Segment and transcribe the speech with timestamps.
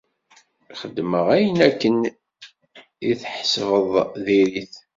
[0.79, 1.95] Xedmeɣ ayen akken
[3.11, 3.89] i tḥesbeḍ
[4.25, 4.75] dir-it.